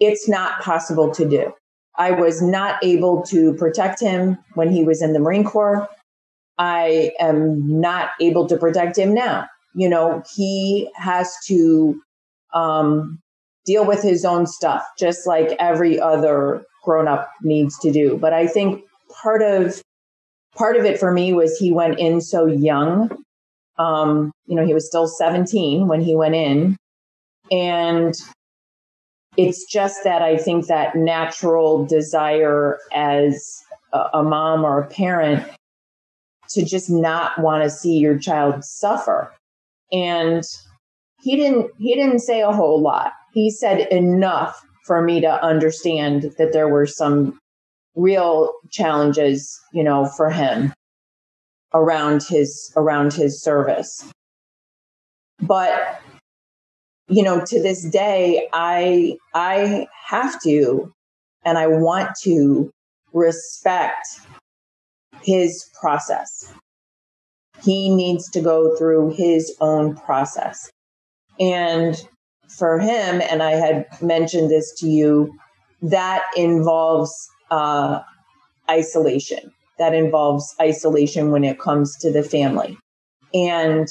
it's 0.00 0.28
not 0.28 0.60
possible 0.60 1.12
to 1.14 1.28
do. 1.28 1.52
I 1.96 2.10
was 2.12 2.42
not 2.42 2.82
able 2.82 3.22
to 3.24 3.54
protect 3.54 4.00
him 4.00 4.38
when 4.54 4.70
he 4.70 4.84
was 4.84 5.02
in 5.02 5.12
the 5.12 5.20
Marine 5.20 5.44
Corps. 5.44 5.88
I 6.58 7.12
am 7.18 7.80
not 7.80 8.10
able 8.20 8.46
to 8.48 8.56
protect 8.56 8.98
him 8.98 9.14
now. 9.14 9.48
You 9.74 9.88
know, 9.88 10.22
he 10.34 10.88
has 10.94 11.36
to 11.46 12.00
um, 12.52 13.20
deal 13.64 13.84
with 13.84 14.02
his 14.02 14.24
own 14.24 14.46
stuff, 14.46 14.86
just 14.98 15.26
like 15.26 15.56
every 15.58 16.00
other 16.00 16.64
grown 16.84 17.08
up 17.08 17.30
needs 17.42 17.78
to 17.80 17.90
do. 17.90 18.16
But 18.16 18.32
I 18.32 18.46
think 18.46 18.84
part 19.22 19.42
of 19.42 19.80
part 20.56 20.76
of 20.76 20.84
it 20.84 20.98
for 20.98 21.12
me 21.12 21.32
was 21.32 21.58
he 21.58 21.72
went 21.72 21.98
in 21.98 22.20
so 22.20 22.46
young. 22.46 23.10
Um, 23.78 24.30
you 24.46 24.54
know, 24.54 24.64
he 24.64 24.74
was 24.74 24.86
still 24.86 25.08
17 25.08 25.88
when 25.88 26.00
he 26.00 26.14
went 26.14 26.34
in. 26.34 26.76
And 27.50 28.14
it's 29.36 29.64
just 29.64 30.04
that 30.04 30.22
I 30.22 30.36
think 30.36 30.66
that 30.66 30.94
natural 30.94 31.84
desire 31.86 32.78
as 32.92 33.62
a, 33.92 34.04
a 34.14 34.22
mom 34.22 34.64
or 34.64 34.80
a 34.80 34.86
parent 34.86 35.44
to 36.50 36.64
just 36.64 36.90
not 36.90 37.38
want 37.38 37.64
to 37.64 37.70
see 37.70 37.98
your 37.98 38.18
child 38.18 38.64
suffer. 38.64 39.32
And 39.92 40.44
he 41.20 41.36
didn't 41.36 41.70
he 41.78 41.94
didn't 41.94 42.20
say 42.20 42.42
a 42.42 42.52
whole 42.52 42.80
lot. 42.80 43.12
He 43.32 43.50
said 43.50 43.80
enough 43.90 44.64
for 44.84 45.02
me 45.02 45.20
to 45.20 45.44
understand 45.44 46.34
that 46.38 46.52
there 46.52 46.68
were 46.68 46.86
some 46.86 47.38
real 47.96 48.52
challenges, 48.70 49.58
you 49.72 49.82
know, 49.82 50.06
for 50.06 50.30
him 50.30 50.72
around 51.72 52.22
his 52.22 52.72
around 52.76 53.12
his 53.12 53.42
service. 53.42 54.04
But 55.40 56.00
you 57.08 57.22
know, 57.22 57.44
to 57.44 57.62
this 57.62 57.84
day 57.84 58.48
I 58.52 59.16
I 59.34 59.86
have 60.06 60.40
to 60.42 60.92
and 61.44 61.58
I 61.58 61.66
want 61.66 62.10
to 62.22 62.70
respect 63.12 64.06
his 65.22 65.64
process. 65.80 66.52
He 67.62 67.94
needs 67.94 68.28
to 68.30 68.40
go 68.40 68.76
through 68.76 69.14
his 69.14 69.54
own 69.60 69.96
process. 69.96 70.70
And 71.40 71.96
for 72.48 72.78
him, 72.78 73.22
and 73.22 73.42
I 73.42 73.52
had 73.52 73.86
mentioned 74.02 74.50
this 74.50 74.72
to 74.78 74.88
you, 74.88 75.32
that 75.82 76.22
involves 76.36 77.12
uh, 77.50 78.00
isolation. 78.70 79.52
That 79.78 79.94
involves 79.94 80.54
isolation 80.60 81.30
when 81.30 81.44
it 81.44 81.58
comes 81.58 81.96
to 81.98 82.12
the 82.12 82.22
family. 82.22 82.76
And 83.32 83.88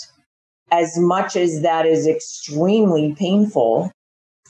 as 0.74 0.98
much 0.98 1.36
as 1.36 1.62
that 1.62 1.86
is 1.86 2.08
extremely 2.08 3.14
painful 3.14 3.92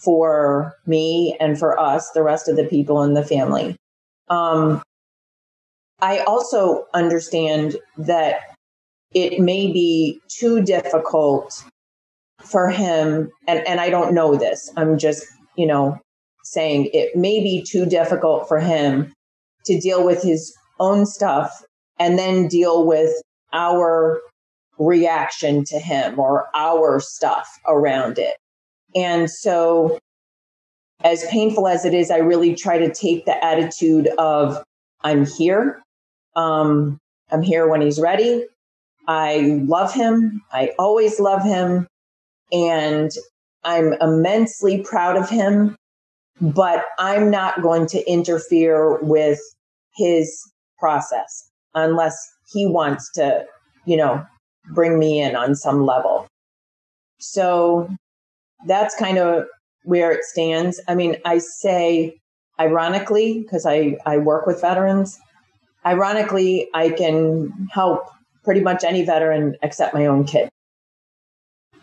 for 0.01 0.74
me 0.88 1.36
and 1.42 1.60
for 1.60 1.77
us, 1.77 2.10
the 2.12 2.24
rest 2.24 2.48
of 2.48 2.56
the 2.56 2.63
people 2.63 3.03
in 3.03 3.13
the 3.13 3.25
family, 3.25 3.75
um, 4.30 4.82
I 6.01 6.20
also 6.20 6.86
understand 6.94 7.75
that 7.98 8.39
it 9.13 9.42
may 9.42 9.72
be 9.72 10.22
too 10.30 10.62
difficult 10.62 11.62
for 12.42 12.70
him. 12.70 13.30
And, 13.46 13.68
and 13.68 13.82
I 13.82 13.89
don't 13.89 14.13
know 14.13 14.36
this. 14.36 14.72
I'm 14.77 14.98
just, 14.98 15.25
you 15.58 15.68
know, 15.68 16.00
saying 16.46 16.89
it 16.94 17.18
may 17.18 17.44
be 17.44 17.65
too 17.70 17.86
difficult 17.86 18.48
for 18.48 18.62
him 18.62 19.12
to 19.65 19.77
deal 19.77 20.06
with 20.06 20.24
his 20.24 20.56
own 20.80 21.06
stuff 21.06 21.65
and 22.00 22.18
then 22.18 22.48
deal 22.48 22.86
with 22.88 23.12
our 23.51 24.22
reaction 24.77 25.63
to 25.65 25.80
him 25.80 26.20
or 26.20 26.48
our 26.56 27.00
stuff 27.00 27.48
around 27.68 28.18
it. 28.18 28.36
And 28.96 29.30
so, 29.30 30.00
as 31.03 31.25
painful 31.27 31.68
as 31.68 31.86
it 31.86 31.94
is, 31.94 32.12
I 32.12 32.18
really 32.18 32.56
try 32.56 32.77
to 32.77 32.94
take 32.94 33.25
the 33.25 33.44
attitude 33.44 34.08
of 34.18 34.63
I'm 35.01 35.25
here. 35.25 35.82
Um, 36.36 36.98
I'm 37.32 37.42
here 37.42 37.68
when 37.68 37.82
he's 37.82 38.00
ready. 38.00 38.46
I 39.08 39.62
love 39.65 39.94
him. 39.94 40.42
I 40.51 40.72
always 40.80 41.20
love 41.20 41.44
him. 41.44 41.88
And 42.51 43.12
I'm 43.63 43.94
immensely 44.01 44.82
proud 44.82 45.18
of 45.18 45.30
him 45.30 45.75
but 46.42 46.86
I'm 47.00 47.30
not 47.30 47.62
going 47.62 47.88
to 47.88 48.10
interfere 48.10 49.00
with 49.01 49.39
his 49.96 50.51
process 50.77 51.50
unless 51.74 52.15
he 52.51 52.65
wants 52.65 53.12
to, 53.13 53.46
you 53.86 53.98
know, 53.98 54.25
bring 54.70 55.00
me 55.00 55.22
in 55.22 55.36
on 55.36 55.55
some 55.55 55.86
level. 55.86 56.27
So 57.20 57.89
that's 58.65 58.96
kind 58.96 59.17
of 59.17 59.46
where 59.84 60.12
it 60.12 60.24
stands. 60.24 60.79
I 60.88 60.96
mean, 60.96 61.17
I 61.25 61.39
say 61.39 62.15
ironically, 62.60 63.41
because 63.41 63.65
I, 63.65 63.98
I 64.05 64.17
work 64.17 64.46
with 64.46 64.62
veterans, 64.62 65.20
ironically, 65.86 66.70
I 66.74 66.89
can 66.89 67.67
help 67.72 68.08
pretty 68.43 68.62
much 68.62 68.84
any 68.84 69.03
veteran 69.03 69.55
except 69.62 69.93
my 69.93 70.05
own 70.05 70.25
kid. 70.25 70.50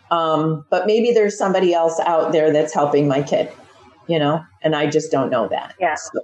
Um, 0.09 0.65
but 0.69 0.87
maybe 0.87 1.11
there's 1.11 1.37
somebody 1.37 1.73
else 1.73 1.99
out 2.01 2.31
there 2.31 2.51
that's 2.51 2.73
helping 2.73 3.07
my 3.07 3.21
kid 3.21 3.51
you 4.11 4.19
know, 4.19 4.43
and 4.61 4.75
I 4.75 4.87
just 4.87 5.09
don't 5.09 5.29
know 5.29 5.47
that. 5.47 5.73
Yeah. 5.79 5.95
So. 5.95 6.19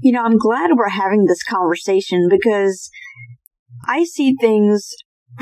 You 0.00 0.12
know, 0.12 0.22
I'm 0.22 0.38
glad 0.38 0.70
we're 0.76 0.90
having 0.90 1.24
this 1.24 1.42
conversation 1.42 2.28
because 2.30 2.90
I 3.86 4.04
see 4.04 4.34
things 4.40 4.94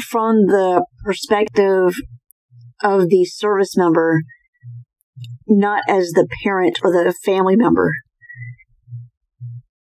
from 0.08 0.46
the 0.46 0.84
perspective 1.04 1.94
of 2.82 3.08
the 3.08 3.24
service 3.24 3.76
member, 3.76 4.22
not 5.46 5.82
as 5.88 6.10
the 6.10 6.26
parent 6.42 6.78
or 6.82 6.90
the 6.90 7.14
family 7.24 7.56
member. 7.56 7.92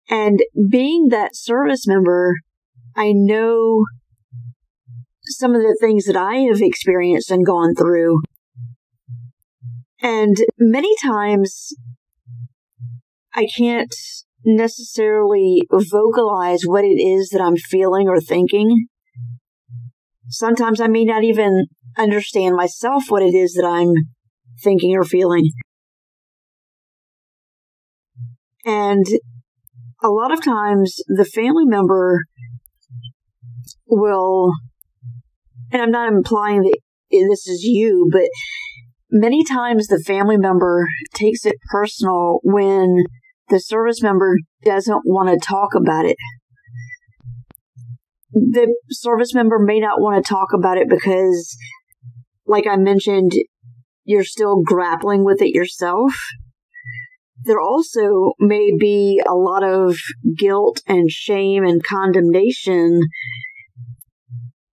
And 0.09 0.41
being 0.71 1.09
that 1.09 1.35
service 1.35 1.87
member, 1.87 2.35
I 2.97 3.13
know 3.13 3.85
some 5.25 5.55
of 5.55 5.63
the 5.63 5.77
things 5.81 6.07
that 6.07 6.17
I 6.17 6.37
have 6.49 6.61
experienced 6.61 7.31
and 7.31 7.47
gone 7.47 7.75
through. 7.75 8.21
And 10.03 10.37
many 10.59 10.95
times 11.03 11.73
I 13.35 13.47
can't 13.57 13.95
necessarily 14.45 15.63
vocalize 15.71 16.63
what 16.65 16.85
it 16.85 17.01
is 17.01 17.31
that 17.31 17.41
I'm 17.41 17.57
feeling 17.57 18.09
or 18.09 18.21
thinking. 18.21 18.87
Sometimes 20.29 20.81
I 20.81 20.87
may 20.87 21.05
not 21.05 21.25
even 21.25 21.67
understand 21.99 22.57
myself 22.57 23.05
what 23.09 23.23
it 23.23 23.35
is 23.35 23.55
that 23.55 23.67
I'm 23.67 23.93
thinking 24.63 24.97
or 24.97 25.05
feeling. 25.05 25.51
And 28.65 29.05
a 30.03 30.09
lot 30.09 30.33
of 30.33 30.43
times 30.43 30.97
the 31.09 31.25
family 31.25 31.65
member 31.65 32.21
will, 33.87 34.53
and 35.73 35.83
I'm 35.83 35.91
not 35.91 36.13
implying 36.13 36.63
that 36.63 36.79
this 37.11 37.47
is 37.47 37.65
you, 37.65 38.09
but 38.13 38.29
many 39.11 39.45
times 39.45 39.87
the 39.87 40.03
family 40.07 40.37
member 40.37 40.87
takes 41.15 41.45
it 41.45 41.57
personal 41.71 42.41
when 42.43 43.05
the 43.51 43.61
service 43.61 44.03
member 44.03 44.37
doesn't 44.65 45.03
want 45.05 45.29
to 45.29 45.47
talk 45.47 45.75
about 45.75 46.07
it. 46.07 46.17
The 48.33 48.75
service 48.91 49.35
member 49.35 49.59
may 49.59 49.81
not 49.81 50.01
want 50.01 50.25
to 50.25 50.29
talk 50.29 50.49
about 50.55 50.79
it 50.79 50.89
because, 50.89 51.57
like 52.47 52.67
I 52.67 52.77
mentioned, 52.77 53.33
you're 54.05 54.25
still 54.25 54.63
grappling 54.63 55.25
with 55.25 55.43
it 55.43 55.55
yourself. 55.55 56.15
There 57.45 57.61
also 57.61 58.33
may 58.39 58.71
be 58.79 59.21
a 59.27 59.35
lot 59.35 59.65
of 59.65 59.97
guilt 60.37 60.83
and 60.87 61.11
shame 61.11 61.65
and 61.65 61.83
condemnation 61.83 63.01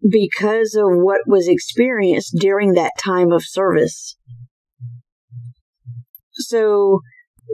because 0.09 0.75
of 0.75 0.87
what 0.93 1.23
was 1.27 1.49
experienced 1.49 2.37
during 2.39 2.73
that 2.73 2.93
time 2.99 3.33
of 3.33 3.45
service. 3.45 4.17
So 6.33 7.01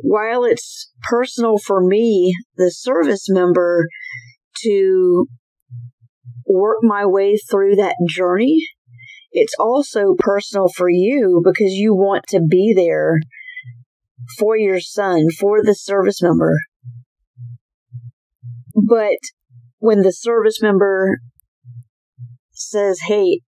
while 0.03 0.45
it's 0.45 0.91
personal 1.09 1.59
for 1.59 1.81
me, 1.81 2.35
the 2.57 2.71
service 2.71 3.27
member, 3.29 3.87
to 4.65 5.27
work 6.47 6.79
my 6.83 7.07
way 7.07 7.37
through 7.37 7.77
that 7.77 7.97
journey, 8.09 8.63
it's 9.31 9.55
also 9.59 10.15
personal 10.19 10.69
for 10.69 10.89
you 10.89 11.43
because 11.45 11.73
you 11.73 11.95
want 11.95 12.25
to 12.29 12.41
be 12.41 12.73
there 12.75 13.21
for 14.39 14.57
your 14.57 14.81
son, 14.81 15.27
for 15.39 15.63
the 15.63 15.75
service 15.75 16.23
member. 16.23 16.59
But 18.75 19.19
when 19.79 20.03
the 20.03 20.13
service 20.13 20.61
member 20.63 21.19
says, 22.53 23.01
Hey, 23.07 23.41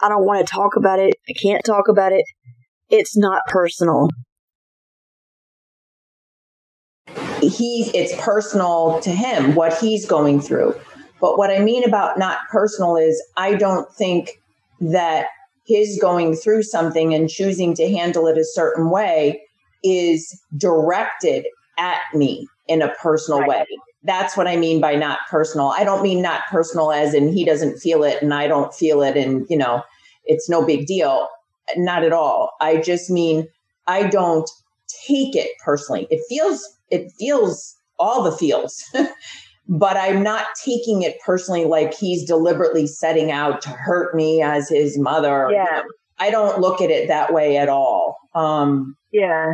I 0.00 0.08
don't 0.08 0.24
want 0.24 0.46
to 0.46 0.52
talk 0.52 0.76
about 0.76 0.98
it, 0.98 1.14
I 1.28 1.32
can't 1.40 1.64
talk 1.64 1.88
about 1.88 2.12
it, 2.12 2.24
it's 2.88 3.16
not 3.16 3.42
personal. 3.48 4.08
He, 7.48 7.90
it's 7.94 8.14
personal 8.22 9.00
to 9.00 9.10
him 9.10 9.54
what 9.54 9.76
he's 9.78 10.06
going 10.06 10.40
through. 10.40 10.74
But 11.20 11.38
what 11.38 11.50
I 11.50 11.60
mean 11.60 11.84
about 11.84 12.18
not 12.18 12.38
personal 12.50 12.96
is 12.96 13.22
I 13.36 13.54
don't 13.54 13.90
think 13.92 14.42
that 14.80 15.26
his 15.66 15.98
going 16.00 16.36
through 16.36 16.62
something 16.62 17.14
and 17.14 17.28
choosing 17.28 17.74
to 17.74 17.90
handle 17.90 18.26
it 18.26 18.38
a 18.38 18.44
certain 18.44 18.90
way 18.90 19.42
is 19.82 20.40
directed 20.56 21.46
at 21.78 22.00
me 22.14 22.46
in 22.68 22.82
a 22.82 22.94
personal 22.94 23.40
right. 23.40 23.48
way. 23.48 23.66
That's 24.04 24.36
what 24.36 24.46
I 24.46 24.56
mean 24.56 24.80
by 24.80 24.94
not 24.94 25.20
personal. 25.28 25.68
I 25.68 25.84
don't 25.84 26.02
mean 26.02 26.22
not 26.22 26.42
personal 26.50 26.92
as 26.92 27.14
in 27.14 27.32
he 27.32 27.44
doesn't 27.44 27.78
feel 27.78 28.04
it 28.04 28.22
and 28.22 28.32
I 28.32 28.46
don't 28.46 28.72
feel 28.72 29.02
it 29.02 29.16
and, 29.16 29.46
you 29.48 29.56
know, 29.56 29.82
it's 30.24 30.48
no 30.48 30.64
big 30.64 30.86
deal. 30.86 31.28
Not 31.76 32.04
at 32.04 32.12
all. 32.12 32.52
I 32.60 32.76
just 32.76 33.10
mean 33.10 33.48
I 33.86 34.04
don't 34.04 34.48
take 35.06 35.34
it 35.34 35.50
personally. 35.64 36.06
It 36.10 36.20
feels, 36.28 36.75
it 36.90 37.12
feels 37.18 37.76
all 37.98 38.22
the 38.22 38.32
feels. 38.32 38.84
but 39.68 39.96
I'm 39.96 40.22
not 40.22 40.46
taking 40.64 41.02
it 41.02 41.16
personally 41.24 41.64
like 41.64 41.94
he's 41.94 42.24
deliberately 42.24 42.86
setting 42.86 43.30
out 43.30 43.60
to 43.62 43.70
hurt 43.70 44.14
me 44.14 44.42
as 44.42 44.68
his 44.68 44.98
mother. 44.98 45.48
Yeah. 45.50 45.82
I 46.18 46.30
don't 46.30 46.60
look 46.60 46.80
at 46.80 46.90
it 46.90 47.08
that 47.08 47.32
way 47.32 47.56
at 47.58 47.68
all. 47.68 48.16
Um, 48.34 48.96
yeah. 49.12 49.52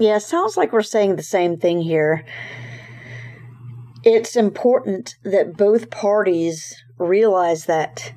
Yeah, 0.00 0.18
sounds 0.18 0.56
like 0.56 0.72
we're 0.72 0.82
saying 0.82 1.16
the 1.16 1.22
same 1.22 1.56
thing 1.56 1.80
here. 1.80 2.24
It's 4.04 4.36
important 4.36 5.16
that 5.24 5.56
both 5.56 5.90
parties 5.90 6.76
realize 6.98 7.66
that. 7.66 8.12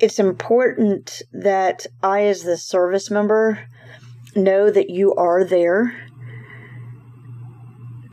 It's 0.00 0.20
important 0.20 1.22
that 1.32 1.86
I, 2.02 2.24
as 2.24 2.44
the 2.44 2.56
service 2.56 3.10
member, 3.10 3.66
know 4.36 4.70
that 4.70 4.90
you 4.90 5.14
are 5.14 5.42
there 5.44 5.92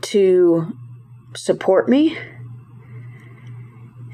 to 0.02 0.76
support 1.34 1.88
me. 1.88 2.18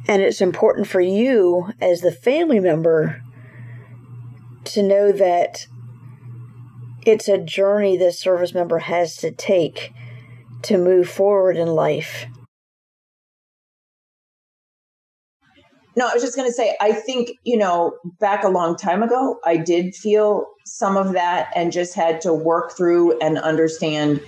And 0.07 0.21
it's 0.21 0.43
important 0.43 0.87
for 0.87 1.01
you, 1.01 1.73
as 1.81 2.03
the 2.03 2.13
family 2.13 2.61
member, 2.61 3.23
to 4.65 4.83
know 4.83 5.11
that 5.13 5.67
it's 7.07 7.29
a 7.29 7.39
journey 7.39 7.97
this 7.97 8.19
service 8.19 8.53
member 8.53 8.81
has 8.81 9.17
to 9.17 9.31
take 9.31 9.93
to 10.63 10.77
move 10.77 11.09
forward 11.09 11.57
in 11.57 11.69
life. 11.69 12.27
No, 15.97 16.09
I 16.09 16.15
was 16.15 16.23
just 16.23 16.37
going 16.37 16.49
to 16.49 16.53
say, 16.53 16.77
I 16.81 16.93
think, 16.93 17.33
you 17.45 17.57
know, 17.57 17.97
back 18.19 18.45
a 18.45 18.49
long 18.49 18.77
time 18.77 19.03
ago, 19.03 19.39
I 19.45 19.57
did 19.57 19.95
feel 19.95 20.47
some 20.65 20.97
of 20.97 21.13
that 21.13 21.53
and 21.55 21.73
just 21.73 21.95
had 21.95 22.21
to 22.23 22.33
work 22.33 22.73
through 22.73 23.19
and 23.21 23.39
understand, 23.39 24.21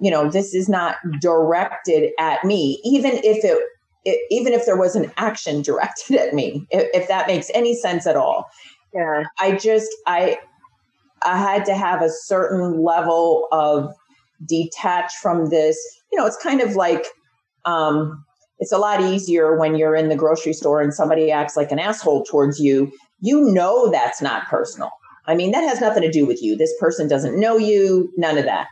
you 0.00 0.10
know, 0.10 0.28
this 0.28 0.54
is 0.54 0.68
not 0.68 0.96
directed 1.20 2.10
at 2.18 2.44
me, 2.44 2.80
even 2.84 3.12
if 3.12 3.44
it, 3.44 3.62
it 4.04 4.20
even 4.30 4.52
if 4.52 4.66
there 4.66 4.76
was 4.76 4.94
an 4.94 5.10
action 5.16 5.62
directed 5.62 6.16
at 6.16 6.34
me, 6.34 6.66
if, 6.70 6.88
if 6.94 7.08
that 7.08 7.26
makes 7.26 7.50
any 7.54 7.74
sense 7.74 8.06
at 8.06 8.16
all. 8.16 8.50
Yeah. 8.92 9.24
I 9.38 9.52
just, 9.52 9.88
I, 10.06 10.38
I 11.22 11.38
had 11.38 11.64
to 11.66 11.74
have 11.74 12.02
a 12.02 12.10
certain 12.10 12.82
level 12.82 13.46
of 13.52 13.94
detach 14.46 15.12
from 15.22 15.50
this. 15.50 15.78
You 16.10 16.18
know, 16.18 16.26
it's 16.26 16.42
kind 16.42 16.60
of 16.60 16.76
like 16.76 17.06
um, 17.64 18.24
it's 18.60 18.72
a 18.72 18.78
lot 18.78 19.00
easier 19.00 19.58
when 19.58 19.74
you're 19.74 19.96
in 19.96 20.10
the 20.10 20.16
grocery 20.16 20.52
store 20.52 20.80
and 20.80 20.94
somebody 20.94 21.32
acts 21.32 21.56
like 21.56 21.72
an 21.72 21.78
asshole 21.78 22.24
towards 22.24 22.60
you. 22.60 22.92
You 23.20 23.50
know 23.52 23.90
that's 23.90 24.22
not 24.22 24.46
personal. 24.46 24.90
I 25.26 25.34
mean, 25.34 25.50
that 25.52 25.62
has 25.62 25.80
nothing 25.80 26.02
to 26.02 26.10
do 26.10 26.26
with 26.26 26.42
you. 26.42 26.56
This 26.56 26.74
person 26.78 27.08
doesn't 27.08 27.38
know 27.38 27.56
you, 27.56 28.12
none 28.16 28.38
of 28.38 28.44
that. 28.44 28.68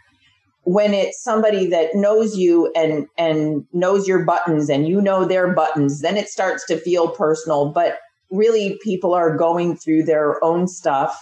When 0.65 0.93
it's 0.93 1.23
somebody 1.23 1.67
that 1.69 1.95
knows 1.95 2.37
you 2.37 2.71
and 2.77 3.07
and 3.17 3.65
knows 3.73 4.07
your 4.07 4.25
buttons 4.25 4.69
and 4.69 4.87
you 4.87 5.01
know 5.01 5.25
their 5.25 5.55
buttons, 5.55 6.03
then 6.03 6.19
it 6.19 6.29
starts 6.29 6.67
to 6.67 6.77
feel 6.77 7.09
personal, 7.09 7.73
but 7.73 7.99
really 8.31 8.79
people 8.83 9.15
are 9.15 9.35
going 9.35 9.77
through 9.77 10.03
their 10.03 10.43
own 10.45 10.69
stuff 10.69 11.19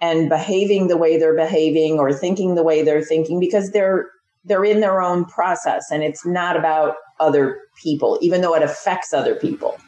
and 0.00 0.30
behaving 0.30 0.88
the 0.88 0.96
way 0.96 1.18
they're 1.18 1.36
behaving 1.36 1.98
or 1.98 2.14
thinking 2.14 2.54
the 2.54 2.62
way 2.62 2.82
they're 2.82 3.02
thinking 3.02 3.38
because 3.38 3.72
they're 3.72 4.06
they're 4.44 4.64
in 4.64 4.80
their 4.80 5.02
own 5.02 5.26
process 5.26 5.90
and 5.90 6.02
it's 6.02 6.24
not 6.24 6.56
about 6.56 6.94
other 7.20 7.60
people 7.82 8.18
even 8.20 8.40
though 8.40 8.54
it 8.54 8.62
affects 8.62 9.12
other 9.12 9.34
people. 9.34 9.78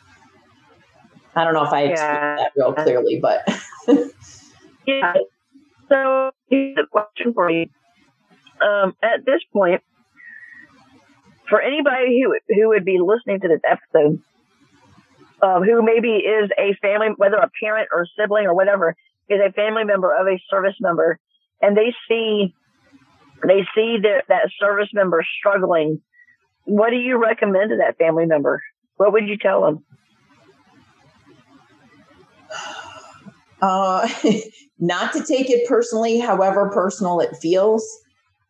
I 1.34 1.44
don't 1.44 1.54
know 1.54 1.64
if 1.64 1.72
i 1.72 1.84
explained 1.84 2.18
yeah. 2.18 2.36
that 2.36 2.52
real 2.56 2.72
clearly 2.72 3.18
but 3.20 3.48
yeah. 4.86 5.14
So 5.88 6.30
here's 6.48 6.76
a 6.78 6.86
question 6.86 7.32
for 7.34 7.50
you. 7.50 7.66
Um, 8.60 8.94
at 9.02 9.24
this 9.26 9.40
point 9.52 9.82
for 11.48 11.60
anybody 11.60 12.22
who 12.22 12.36
who 12.54 12.68
would 12.68 12.84
be 12.84 12.98
listening 12.98 13.40
to 13.40 13.48
this 13.48 13.60
episode 13.68 14.20
um, 15.42 15.64
who 15.64 15.82
maybe 15.82 16.16
is 16.16 16.50
a 16.58 16.74
family 16.80 17.08
whether 17.16 17.36
a 17.36 17.50
parent 17.60 17.88
or 17.92 18.06
sibling 18.18 18.46
or 18.46 18.54
whatever 18.54 18.94
is 19.28 19.40
a 19.44 19.52
family 19.52 19.84
member 19.84 20.14
of 20.14 20.26
a 20.26 20.40
service 20.48 20.76
member 20.80 21.18
and 21.60 21.76
they 21.76 21.92
see 22.08 22.54
they 23.46 23.66
see 23.74 23.98
that 24.02 24.24
that 24.28 24.50
service 24.58 24.88
member 24.92 25.24
struggling 25.38 26.00
what 26.64 26.90
do 26.90 26.96
you 26.96 27.16
recommend 27.16 27.70
to 27.70 27.76
that 27.76 27.98
family 27.98 28.26
member? 28.26 28.62
What 28.96 29.12
would 29.12 29.28
you 29.28 29.36
tell 29.36 29.62
them? 29.62 29.84
Uh, 33.60 34.08
not 34.80 35.12
to 35.12 35.22
take 35.22 35.48
it 35.48 35.68
personally 35.68 36.18
however 36.18 36.68
personal 36.70 37.20
it 37.20 37.36
feels. 37.36 37.88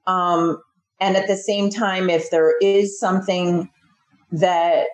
Um, 0.06 0.56
and 1.00 1.18
at 1.18 1.28
the 1.28 1.36
same 1.36 1.68
time 1.68 2.08
if 2.08 2.30
there 2.30 2.56
is 2.62 2.98
something 2.98 3.68
that 4.30 4.86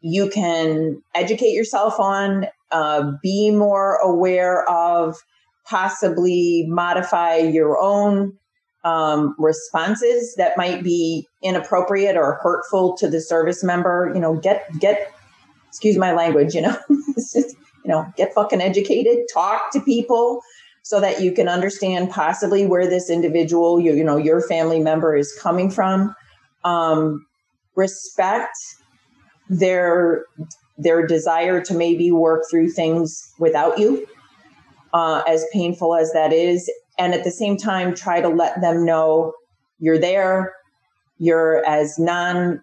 you 0.00 0.30
can 0.30 1.02
educate 1.14 1.50
yourself 1.50 2.00
on 2.00 2.46
uh, 2.70 3.12
be 3.22 3.50
more 3.50 3.96
aware 3.96 4.68
of, 4.70 5.16
possibly 5.66 6.64
modify 6.68 7.36
your 7.36 7.78
own 7.78 8.32
um, 8.84 9.34
responses 9.38 10.34
that 10.36 10.56
might 10.56 10.82
be 10.82 11.26
inappropriate 11.42 12.16
or 12.16 12.34
hurtful 12.42 12.96
to 12.98 13.08
the 13.08 13.20
service 13.20 13.62
member. 13.64 14.10
You 14.14 14.20
know, 14.20 14.36
get 14.36 14.66
get 14.78 15.12
excuse 15.68 15.96
my 15.96 16.12
language. 16.12 16.54
You 16.54 16.62
know, 16.62 16.76
just, 17.16 17.56
you 17.84 17.90
know, 17.90 18.10
get 18.16 18.34
fucking 18.34 18.60
educated. 18.60 19.26
Talk 19.32 19.72
to 19.72 19.80
people 19.80 20.40
so 20.82 21.00
that 21.00 21.20
you 21.20 21.32
can 21.32 21.48
understand 21.48 22.10
possibly 22.10 22.66
where 22.66 22.88
this 22.88 23.10
individual, 23.10 23.78
you, 23.78 23.94
you 23.94 24.04
know, 24.04 24.16
your 24.16 24.40
family 24.40 24.80
member 24.80 25.14
is 25.14 25.36
coming 25.38 25.70
from. 25.70 26.14
Um, 26.64 27.26
respect 27.74 28.56
their 29.48 30.24
their 30.76 31.06
desire 31.06 31.60
to 31.60 31.74
maybe 31.74 32.12
work 32.12 32.44
through 32.50 32.70
things 32.70 33.32
without 33.38 33.78
you, 33.78 34.06
uh, 34.94 35.22
as 35.26 35.44
painful 35.52 35.94
as 35.94 36.12
that 36.12 36.32
is, 36.32 36.70
and 36.98 37.14
at 37.14 37.24
the 37.24 37.30
same 37.30 37.56
time 37.56 37.94
try 37.94 38.20
to 38.20 38.28
let 38.28 38.60
them 38.60 38.84
know 38.84 39.32
you're 39.78 39.98
there, 39.98 40.54
you're 41.18 41.64
as 41.66 41.98
non 41.98 42.60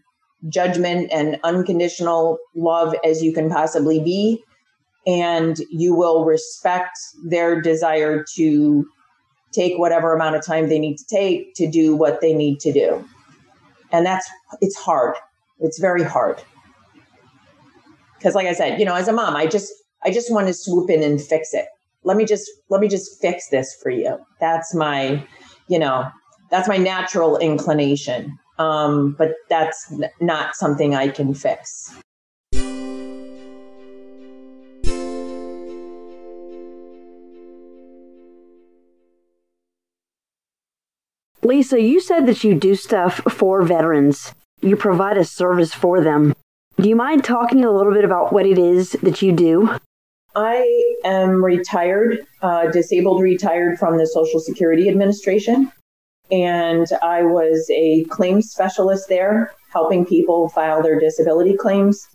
judgment 0.50 1.10
and 1.12 1.40
unconditional 1.44 2.38
love 2.56 2.96
as 3.04 3.24
you 3.24 3.34
can 3.34 3.50
possibly 3.50 4.00
be, 4.00 4.44
and 5.08 5.58
you 5.72 5.96
will 5.96 6.26
respect 6.26 6.98
their 7.26 7.62
desire 7.62 8.26
to 8.36 8.86
take 9.52 9.78
whatever 9.78 10.14
amount 10.14 10.36
of 10.36 10.46
time 10.46 10.68
they 10.68 10.80
need 10.80 10.98
to 10.98 11.06
take 11.06 11.54
to 11.56 11.70
do 11.70 11.96
what 11.96 12.20
they 12.22 12.34
need 12.34 12.60
to 12.60 12.74
do. 12.74 13.08
And 13.92 14.06
that's, 14.06 14.30
it's 14.62 14.76
hard. 14.76 15.16
It's 15.60 15.80
very 15.80 16.04
hard. 16.04 16.42
Because, 18.18 18.36
like 18.36 18.48
I 18.48 18.54
said, 18.54 18.80
you 18.80 18.86
know, 18.86 18.96
as 18.96 19.08
a 19.08 19.14
mom, 19.14 19.36
I 19.36 19.46
just, 19.46 19.72
I 20.04 20.12
just 20.12 20.32
want 20.32 20.48
to 20.48 20.54
swoop 20.54 20.90
in 20.90 21.02
and 21.02 21.22
fix 21.22 21.54
it. 21.54 21.68
Let 22.06 22.18
me 22.18 22.26
just, 22.26 22.50
let 22.70 22.82
me 22.82 22.88
just 22.88 23.20
fix 23.20 23.50
this 23.50 23.76
for 23.82 23.90
you. 23.90 24.20
That's 24.40 24.76
my, 24.76 25.26
you 25.68 25.80
know, 25.80 26.08
that's 26.52 26.68
my 26.68 26.78
natural 26.78 27.38
inclination. 27.38 28.38
Um, 28.60 29.16
but 29.18 29.34
that's 29.50 29.92
n- 29.92 30.12
not 30.22 30.56
something 30.56 30.96
I 30.96 31.10
can 31.10 31.34
fix. 31.34 31.94
Lisa, 41.44 41.82
you 41.82 42.00
said 42.00 42.28
that 42.28 42.44
you 42.44 42.54
do 42.54 42.76
stuff 42.76 43.16
for 43.30 43.64
veterans. 43.64 44.34
You 44.62 44.76
provide 44.76 45.18
a 45.18 45.26
service 45.26 45.74
for 45.74 46.02
them. 46.02 46.36
Do 46.80 46.88
you 46.88 46.96
mind 46.96 47.24
talking 47.24 47.66
a 47.66 47.72
little 47.72 47.94
bit 47.94 48.06
about 48.06 48.32
what 48.32 48.46
it 48.46 48.60
is 48.60 48.92
that 49.02 49.22
you 49.24 49.32
do? 49.32 49.78
I 50.36 50.96
am 51.06 51.44
retired, 51.44 52.26
uh, 52.42 52.68
disabled 52.72 53.22
retired 53.22 53.80
from 53.80 53.98
the 53.98 54.06
Social 54.06 54.40
Security 54.40 54.90
Administration. 54.90 55.72
And 56.32 56.88
I 57.04 57.24
was 57.24 57.70
a 57.72 58.04
claims 58.06 58.50
specialist 58.50 59.08
there, 59.08 59.54
helping 59.72 60.06
people 60.06 60.50
file 60.50 60.82
their 60.82 61.00
disability 61.00 61.56
claims. 61.56 62.06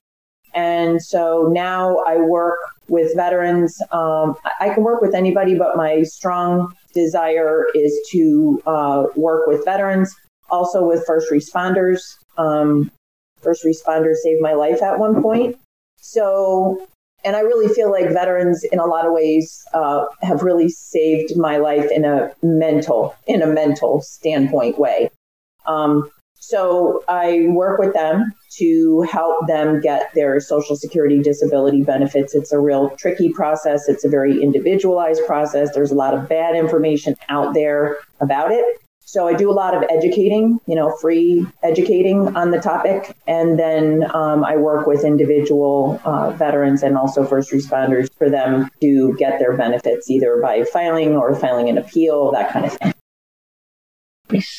And 0.53 1.01
so 1.01 1.49
now 1.53 1.99
I 2.07 2.17
work 2.17 2.59
with 2.89 3.15
veterans. 3.15 3.81
Um, 3.93 4.35
I 4.59 4.71
can 4.75 4.83
work 4.83 5.01
with 5.01 5.15
anybody, 5.15 5.55
but 5.55 5.77
my 5.77 6.03
strong 6.03 6.75
desire 6.93 7.67
is 7.75 7.97
to 8.11 8.61
uh, 8.67 9.05
work 9.15 9.47
with 9.47 9.65
veterans, 9.65 10.15
also 10.51 10.85
with 10.85 11.07
first 11.07 11.31
responders. 11.31 12.01
Um, 12.37 12.91
first 13.41 13.65
responders 13.65 14.17
saved 14.17 14.43
my 14.43 14.55
life 14.55 14.83
at 14.83 14.99
one 14.99 15.23
point. 15.23 15.57
So 15.97 16.89
and 17.25 17.37
I 17.37 17.41
really 17.41 17.73
feel 17.73 17.91
like 17.91 18.11
veterans, 18.11 18.65
in 18.73 18.79
a 18.79 18.87
lot 18.87 19.07
of 19.07 19.13
ways, 19.13 19.63
uh, 19.75 20.05
have 20.23 20.43
really 20.43 20.69
saved 20.69 21.37
my 21.37 21.59
life 21.59 21.91
in 21.91 22.05
a 22.05 22.33
mental, 22.43 23.15
in 23.27 23.43
a 23.43 23.47
mental 23.47 24.01
standpoint 24.03 24.79
way. 24.79 25.11
Um, 25.67 26.11
so 26.35 27.05
I 27.07 27.47
work 27.49 27.79
with 27.79 27.93
them 27.93 28.33
to 28.57 29.03
help 29.03 29.47
them 29.47 29.81
get 29.81 30.11
their 30.15 30.41
Social 30.41 30.75
Security 30.75 31.21
disability 31.21 31.83
benefits. 31.83 32.35
It's 32.35 32.51
a 32.51 32.59
real 32.59 32.91
tricky 32.97 33.31
process. 33.33 33.89
It's 33.89 34.05
a 34.05 34.09
very 34.09 34.43
individualized 34.43 35.21
process. 35.27 35.75
There's 35.75 35.91
a 35.91 35.95
lot 35.95 36.15
of 36.15 36.29
bad 36.29 36.57
information 36.57 37.15
out 37.29 37.53
there 37.53 37.99
about 38.21 38.51
it. 38.53 38.65
So 39.05 39.27
I 39.27 39.35
do 39.35 39.51
a 39.51 39.53
lot 39.53 39.75
of 39.75 39.83
educating, 39.91 40.61
you 40.67 40.77
know, 40.77 40.97
free 41.01 41.45
educating 41.65 42.37
on 42.37 42.53
the 42.53 42.61
topic. 42.61 43.17
And 43.27 43.59
then 43.59 44.09
um, 44.15 44.45
I 44.45 44.57
work 44.57 44.87
with 44.87 45.05
individual 45.05 46.01
uh, 46.05 46.31
veterans 46.31 46.85
and 46.85 46.97
also 46.97 47.27
first 47.27 47.51
responders 47.51 48.09
for 48.19 48.31
them 48.31 48.71
to 48.81 49.17
get 49.19 49.41
their 49.41 49.57
benefits 49.57 50.09
either 50.09 50.41
by 50.41 50.63
filing 50.63 51.17
or 51.17 51.35
filing 51.35 51.69
an 51.69 51.77
appeal, 51.77 52.31
that 52.31 52.53
kind 52.53 52.67
of 52.67 52.73
thing. 52.75 52.95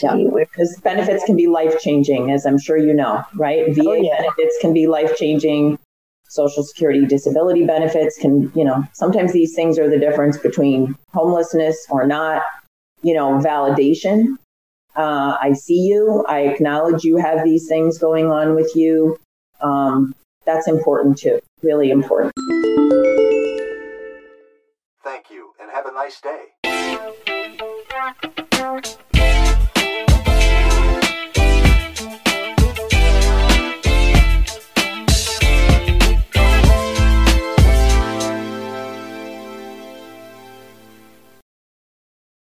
Yeah, 0.04 0.18
because 0.34 0.78
benefits 0.84 1.24
can 1.24 1.38
be 1.38 1.48
life 1.48 1.80
changing, 1.80 2.30
as 2.30 2.46
I'm 2.46 2.60
sure 2.60 2.76
you 2.76 2.94
know, 2.94 3.24
right? 3.36 3.74
VA 3.74 3.84
oh, 3.88 3.94
yeah. 3.94 4.18
benefits 4.22 4.58
can 4.60 4.74
be 4.74 4.86
life 4.86 5.16
changing. 5.16 5.80
Social 6.28 6.64
Security 6.64 7.06
disability 7.06 7.66
benefits 7.66 8.18
can, 8.18 8.52
you 8.54 8.66
know, 8.66 8.84
sometimes 8.94 9.32
these 9.32 9.54
things 9.54 9.80
are 9.80 9.90
the 9.90 10.00
difference 10.00 10.38
between 10.38 10.96
homelessness 11.14 11.86
or 11.90 12.06
not 12.06 12.42
you 13.02 13.14
know, 13.14 13.40
validation. 13.40 14.36
Uh, 14.96 15.38
I 15.42 15.54
see 15.54 15.80
you. 15.80 16.26
I 16.28 16.42
acknowledge 16.42 17.04
you 17.04 17.18
have 17.18 17.44
these 17.44 17.68
things 17.68 17.98
going 17.98 18.30
on 18.32 18.56
with 18.56 18.76
you. 18.76 19.18
Um, 19.62 20.14
that's 20.46 20.68
important 20.68 21.18
too. 21.18 21.40
Really 21.64 21.92
important. 21.92 22.34
Thank 25.04 25.30
you, 25.30 25.54
and 25.60 25.72
have 25.72 25.86
a 25.86 25.94
nice 25.94 26.20
day. 26.22 27.41